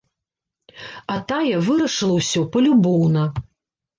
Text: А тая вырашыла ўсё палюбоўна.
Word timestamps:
А 1.15 1.17
тая 1.31 1.59
вырашыла 1.67 2.15
ўсё 2.21 2.41
палюбоўна. 2.55 3.27